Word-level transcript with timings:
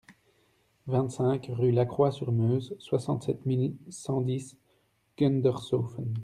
vingt-cinq 0.87 1.51
rue 1.53 1.69
Lacroix 1.71 2.09
sur 2.11 2.31
Meuse, 2.31 2.75
soixante-sept 2.79 3.45
mille 3.45 3.77
cent 3.91 4.19
dix 4.21 4.57
Gundershoffen 5.19 6.11